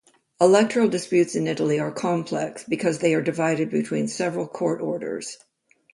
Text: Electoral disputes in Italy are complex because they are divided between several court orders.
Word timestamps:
Electoral 0.39 0.87
disputes 0.87 1.35
in 1.35 1.45
Italy 1.45 1.79
are 1.79 1.91
complex 1.91 2.63
because 2.63 2.97
they 2.97 3.13
are 3.13 3.21
divided 3.21 3.69
between 3.69 4.07
several 4.07 4.47
court 4.47 4.81
orders. 4.81 5.37